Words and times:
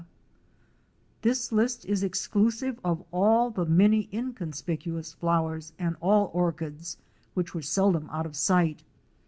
This 1.21 1.51
list 1.51 1.85
is 1.85 2.01
exclusive 2.01 2.79
of 2.83 3.05
all 3.11 3.51
the 3.51 3.67
many 3.67 4.09
inconspicuous 4.11 5.13
flowers 5.13 5.73
and 5.77 5.95
all 6.01 6.31
orchids, 6.33 6.97
which 7.35 7.53
were 7.53 7.61
seldom 7.61 8.09
out 8.11 8.25
of 8.25 8.35
sight. 8.35 8.81